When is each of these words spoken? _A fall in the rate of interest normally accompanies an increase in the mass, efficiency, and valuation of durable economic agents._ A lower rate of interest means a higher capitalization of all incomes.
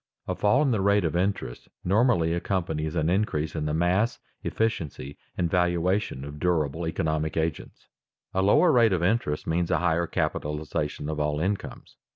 _A 0.27 0.35
fall 0.35 0.63
in 0.63 0.71
the 0.71 0.81
rate 0.81 1.05
of 1.05 1.15
interest 1.15 1.69
normally 1.83 2.33
accompanies 2.33 2.95
an 2.95 3.07
increase 3.07 3.55
in 3.55 3.65
the 3.67 3.73
mass, 3.75 4.17
efficiency, 4.43 5.15
and 5.37 5.47
valuation 5.47 6.25
of 6.25 6.39
durable 6.39 6.87
economic 6.87 7.37
agents._ 7.37 7.85
A 8.33 8.41
lower 8.41 8.71
rate 8.71 8.93
of 8.93 9.03
interest 9.03 9.45
means 9.45 9.69
a 9.69 9.77
higher 9.77 10.07
capitalization 10.07 11.07
of 11.07 11.19
all 11.19 11.39
incomes. 11.39 11.97